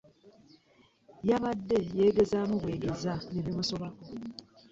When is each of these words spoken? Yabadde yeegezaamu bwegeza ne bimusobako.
Yabadde 1.29 1.77
yeegezaamu 1.97 2.55
bwegeza 2.61 3.11
ne 3.31 3.41
bimusobako. 3.45 4.03